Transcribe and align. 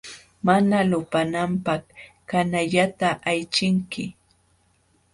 Mana 0.45 0.79
lupananpaq 0.89 1.83
kallanata 2.29 3.09
aychinki. 3.29 4.05